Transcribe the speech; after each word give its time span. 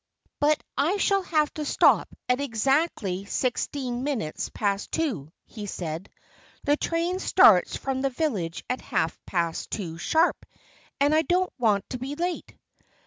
"But 0.39 0.59
I 0.75 0.97
shall 0.97 1.21
have 1.21 1.53
to 1.53 1.63
stop 1.63 2.07
at 2.27 2.41
exactly 2.41 3.23
sixteen 3.25 4.03
minutes 4.03 4.49
past 4.51 4.91
two," 4.91 5.31
he 5.45 5.67
said. 5.67 6.09
"The 6.63 6.75
train 6.75 7.19
starts 7.19 7.77
from 7.77 8.01
the 8.01 8.09
village 8.09 8.63
at 8.67 8.81
half 8.81 9.19
past 9.27 9.69
two 9.69 9.99
sharp; 9.99 10.43
and 10.99 11.13
I 11.13 11.21
don't 11.21 11.53
want 11.59 11.87
to 11.91 11.99
be 11.99 12.15
late." 12.15 12.55